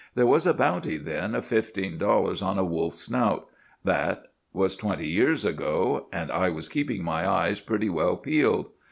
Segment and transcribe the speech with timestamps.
[0.15, 5.45] There was a bounty then of fifteen dollars on a wolf's snout,—that was twenty years
[5.45, 8.71] ago,—and I was keeping my eyes pretty well peeled.